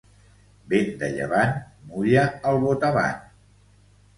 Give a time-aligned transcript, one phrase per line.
[0.71, 1.53] Vent de llevant
[1.91, 3.21] mulla el botavant.